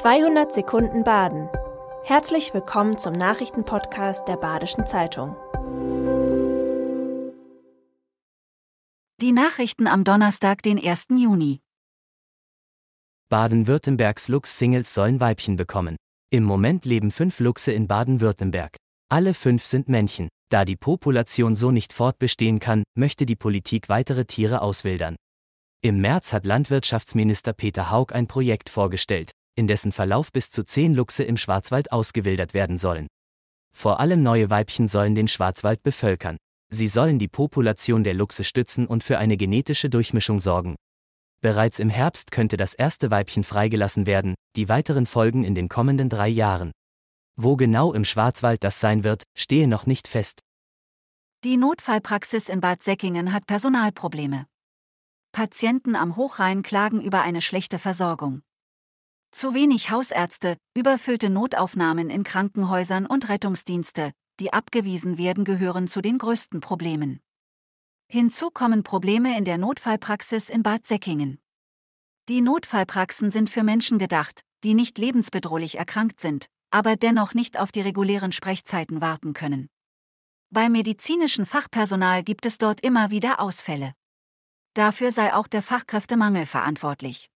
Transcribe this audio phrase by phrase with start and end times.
[0.00, 1.50] 200 Sekunden Baden.
[2.04, 5.36] Herzlich willkommen zum Nachrichtenpodcast der Badischen Zeitung.
[9.20, 11.08] Die Nachrichten am Donnerstag, den 1.
[11.18, 11.60] Juni.
[13.28, 15.96] Baden-Württembergs Luchs-Singles sollen Weibchen bekommen.
[16.30, 18.76] Im Moment leben fünf Luchse in Baden-Württemberg.
[19.10, 20.30] Alle fünf sind Männchen.
[20.48, 25.16] Da die Population so nicht fortbestehen kann, möchte die Politik weitere Tiere auswildern.
[25.82, 30.94] Im März hat Landwirtschaftsminister Peter Haug ein Projekt vorgestellt, in dessen Verlauf bis zu zehn
[30.94, 33.06] Luchse im Schwarzwald ausgewildert werden sollen.
[33.72, 36.38] Vor allem neue Weibchen sollen den Schwarzwald bevölkern.
[36.72, 40.76] Sie sollen die Population der Luchse stützen und für eine genetische Durchmischung sorgen.
[41.42, 46.08] Bereits im Herbst könnte das erste Weibchen freigelassen werden, die weiteren folgen in den kommenden
[46.08, 46.72] drei Jahren.
[47.36, 50.40] Wo genau im Schwarzwald das sein wird, stehe noch nicht fest.
[51.44, 54.46] Die Notfallpraxis in Bad Säckingen hat Personalprobleme.
[55.32, 58.42] Patienten am Hochrhein klagen über eine schlechte Versorgung.
[59.32, 66.18] Zu wenig Hausärzte, überfüllte Notaufnahmen in Krankenhäusern und Rettungsdienste, die abgewiesen werden, gehören zu den
[66.18, 67.20] größten Problemen.
[68.10, 71.38] Hinzu kommen Probleme in der Notfallpraxis in Bad Säckingen.
[72.28, 77.70] Die Notfallpraxen sind für Menschen gedacht, die nicht lebensbedrohlich erkrankt sind, aber dennoch nicht auf
[77.70, 79.68] die regulären Sprechzeiten warten können.
[80.50, 83.94] Beim medizinischen Fachpersonal gibt es dort immer wieder Ausfälle.
[84.74, 87.29] Dafür sei auch der Fachkräftemangel verantwortlich.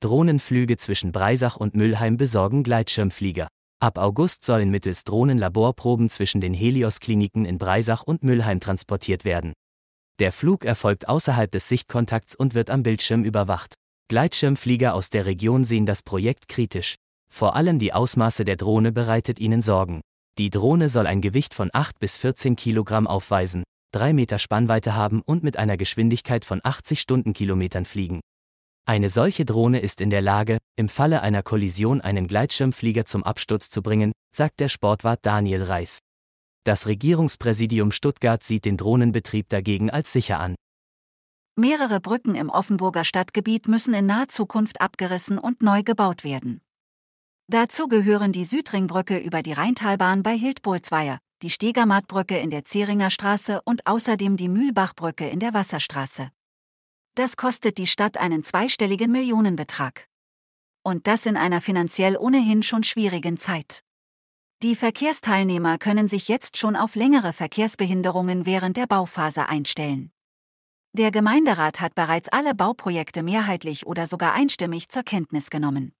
[0.00, 3.48] Drohnenflüge zwischen Breisach und Müllheim besorgen Gleitschirmflieger.
[3.80, 9.52] Ab August sollen mittels Drohnen Laborproben zwischen den Helios-Kliniken in Breisach und Müllheim transportiert werden.
[10.20, 13.74] Der Flug erfolgt außerhalb des Sichtkontakts und wird am Bildschirm überwacht.
[14.08, 16.94] Gleitschirmflieger aus der Region sehen das Projekt kritisch.
[17.30, 20.02] Vor allem die Ausmaße der Drohne bereitet ihnen Sorgen.
[20.38, 25.22] Die Drohne soll ein Gewicht von 8 bis 14 Kilogramm aufweisen, 3 Meter Spannweite haben
[25.22, 28.20] und mit einer Geschwindigkeit von 80 Stundenkilometern fliegen.
[28.86, 33.70] Eine solche Drohne ist in der Lage, im Falle einer Kollision einen Gleitschirmflieger zum Absturz
[33.70, 36.00] zu bringen, sagt der Sportwart Daniel Reis.
[36.64, 40.54] Das Regierungspräsidium Stuttgart sieht den Drohnenbetrieb dagegen als sicher an.
[41.56, 46.60] Mehrere Brücken im Offenburger Stadtgebiet müssen in naher Zukunft abgerissen und neu gebaut werden.
[47.48, 53.60] Dazu gehören die Südringbrücke über die Rheintalbahn bei Hildbolzweier, die Stegermartbrücke in der Zeringer Straße
[53.64, 56.30] und außerdem die Mühlbachbrücke in der Wasserstraße.
[57.16, 60.08] Das kostet die Stadt einen zweistelligen Millionenbetrag.
[60.82, 63.84] Und das in einer finanziell ohnehin schon schwierigen Zeit.
[64.62, 70.10] Die Verkehrsteilnehmer können sich jetzt schon auf längere Verkehrsbehinderungen während der Bauphase einstellen.
[70.92, 75.92] Der Gemeinderat hat bereits alle Bauprojekte mehrheitlich oder sogar einstimmig zur Kenntnis genommen.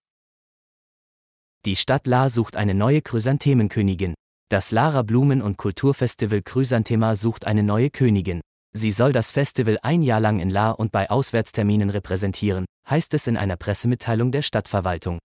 [1.64, 4.14] Die Stadt La sucht eine neue Chrysanthemenkönigin.
[4.50, 8.40] Das Lara Blumen- und Kulturfestival Chrysanthema sucht eine neue Königin.
[8.76, 13.28] Sie soll das Festival ein Jahr lang in La und bei Auswärtsterminen repräsentieren, heißt es
[13.28, 15.20] in einer Pressemitteilung der Stadtverwaltung.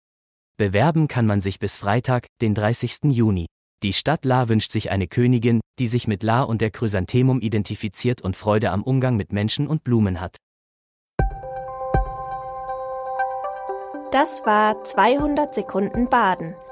[0.57, 3.05] Bewerben kann man sich bis Freitag, den 30.
[3.05, 3.45] Juni.
[3.83, 8.21] Die Stadt La wünscht sich eine Königin, die sich mit La und der Chrysanthemum identifiziert
[8.21, 10.35] und Freude am Umgang mit Menschen und Blumen hat.
[14.11, 16.55] Das war 200 Sekunden Baden.